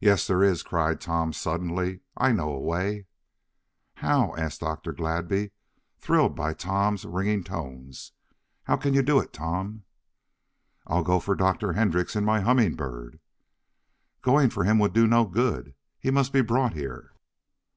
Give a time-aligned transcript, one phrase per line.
[0.00, 2.00] "Yes, there is!" cried Tom, suddenly.
[2.16, 3.06] "I know a way!"
[3.94, 4.90] "How?" asked Dr.
[4.92, 5.52] Gladby,
[5.96, 8.10] thrilled by Tom's ringing tones.
[8.64, 9.84] "How can you do it, Tom?"
[10.88, 11.74] "I'll go for Dr.
[11.74, 13.20] Hendrix in my Humming Bird."
[14.22, 15.76] "Going for him would do no good.
[16.00, 17.12] He must be brought here."